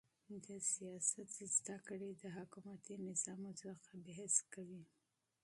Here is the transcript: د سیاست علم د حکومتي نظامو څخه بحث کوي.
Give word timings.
د 0.45 0.47
سیاست 0.73 1.29
علم 1.91 2.11
د 2.17 2.25
حکومتي 2.37 2.95
نظامو 3.07 3.51
څخه 3.63 3.91
بحث 4.05 4.35
کوي. 4.53 4.83